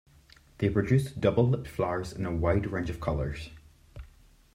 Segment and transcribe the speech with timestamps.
[0.57, 3.51] They produce double-lipped flowers in a wide range of colours.